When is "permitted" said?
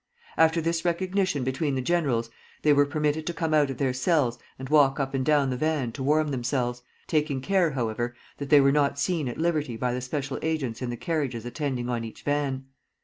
2.87-3.27